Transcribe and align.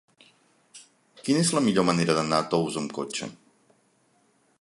Quina 1.27 1.43
és 1.45 1.51
la 1.57 1.63
millor 1.65 1.85
manera 1.89 2.15
d'anar 2.19 2.39
a 2.45 2.47
Tous 2.55 2.79
amb 2.83 2.95
cotxe? 2.99 3.29